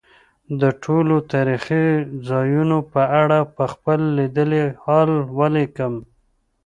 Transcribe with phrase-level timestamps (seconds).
[0.61, 1.85] د ټولو تاریخي
[2.29, 5.93] ځایونو په اړه به خپل لیدلی حال ولیکم.